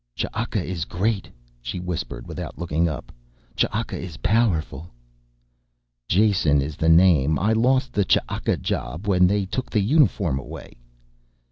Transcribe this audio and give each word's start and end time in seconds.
"Ch'aka 0.15 0.63
is 0.65 0.85
great," 0.85 1.29
she 1.61 1.79
whispered 1.79 2.25
without 2.25 2.57
looking 2.57 2.89
up. 2.89 3.11
"Ch'aka 3.55 3.95
is 3.97 4.17
powerful...." 4.25 4.89
"Jason 6.07 6.59
is 6.59 6.75
the 6.75 6.89
name, 6.89 7.37
I 7.37 7.53
lost 7.53 7.93
the 7.93 8.03
Ch'aka 8.03 8.57
job 8.59 9.05
when 9.05 9.27
they 9.27 9.45
took 9.45 9.69
the 9.69 9.79
uniform 9.79 10.39
away." 10.39 10.75